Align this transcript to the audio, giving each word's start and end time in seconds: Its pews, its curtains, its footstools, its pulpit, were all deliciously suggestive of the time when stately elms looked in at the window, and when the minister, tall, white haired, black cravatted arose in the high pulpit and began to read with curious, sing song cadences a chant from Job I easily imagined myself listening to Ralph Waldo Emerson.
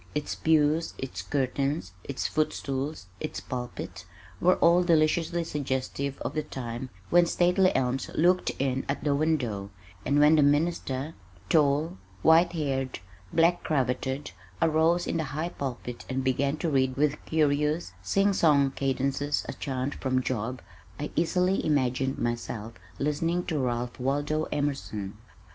Its 0.15 0.33
pews, 0.33 0.95
its 0.97 1.21
curtains, 1.21 1.91
its 2.03 2.25
footstools, 2.25 3.05
its 3.19 3.39
pulpit, 3.39 4.03
were 4.39 4.55
all 4.55 4.81
deliciously 4.83 5.43
suggestive 5.43 6.17
of 6.23 6.33
the 6.33 6.41
time 6.41 6.89
when 7.11 7.27
stately 7.27 7.71
elms 7.75 8.09
looked 8.15 8.49
in 8.57 8.83
at 8.89 9.03
the 9.03 9.13
window, 9.13 9.69
and 10.03 10.19
when 10.19 10.35
the 10.37 10.41
minister, 10.41 11.13
tall, 11.49 11.99
white 12.23 12.53
haired, 12.53 12.97
black 13.31 13.61
cravatted 13.63 14.31
arose 14.59 15.05
in 15.05 15.17
the 15.17 15.23
high 15.37 15.49
pulpit 15.49 16.03
and 16.09 16.23
began 16.23 16.57
to 16.57 16.67
read 16.71 16.97
with 16.97 17.23
curious, 17.27 17.93
sing 18.01 18.33
song 18.33 18.71
cadences 18.71 19.45
a 19.47 19.53
chant 19.53 19.93
from 19.93 20.19
Job 20.23 20.63
I 20.99 21.11
easily 21.15 21.63
imagined 21.63 22.17
myself 22.17 22.73
listening 22.97 23.45
to 23.45 23.59
Ralph 23.59 23.99
Waldo 23.99 24.45
Emerson. 24.51 25.15